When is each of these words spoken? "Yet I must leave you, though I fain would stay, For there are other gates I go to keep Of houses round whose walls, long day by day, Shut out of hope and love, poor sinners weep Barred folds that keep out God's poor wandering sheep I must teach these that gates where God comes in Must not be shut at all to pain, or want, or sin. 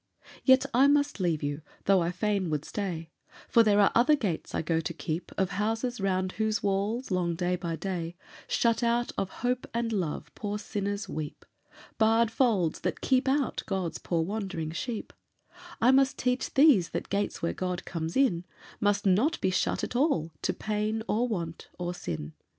"Yet 0.43 0.65
I 0.73 0.87
must 0.87 1.19
leave 1.19 1.43
you, 1.43 1.61
though 1.85 2.01
I 2.01 2.09
fain 2.09 2.49
would 2.49 2.65
stay, 2.65 3.11
For 3.47 3.61
there 3.61 3.79
are 3.79 3.91
other 3.93 4.15
gates 4.15 4.55
I 4.55 4.63
go 4.63 4.79
to 4.79 4.93
keep 4.95 5.31
Of 5.37 5.51
houses 5.51 6.01
round 6.01 6.31
whose 6.31 6.63
walls, 6.63 7.11
long 7.11 7.35
day 7.35 7.55
by 7.55 7.75
day, 7.75 8.15
Shut 8.47 8.81
out 8.81 9.11
of 9.15 9.29
hope 9.29 9.67
and 9.75 9.93
love, 9.93 10.31
poor 10.33 10.57
sinners 10.57 11.07
weep 11.07 11.45
Barred 11.99 12.31
folds 12.31 12.79
that 12.79 13.01
keep 13.01 13.27
out 13.29 13.61
God's 13.67 13.99
poor 13.99 14.23
wandering 14.23 14.71
sheep 14.71 15.13
I 15.79 15.91
must 15.91 16.17
teach 16.17 16.51
these 16.55 16.89
that 16.89 17.09
gates 17.09 17.43
where 17.43 17.53
God 17.53 17.85
comes 17.85 18.17
in 18.17 18.43
Must 18.79 19.05
not 19.05 19.39
be 19.39 19.51
shut 19.51 19.83
at 19.83 19.95
all 19.95 20.31
to 20.41 20.51
pain, 20.51 21.03
or 21.07 21.27
want, 21.27 21.67
or 21.77 21.93
sin. 21.93 22.33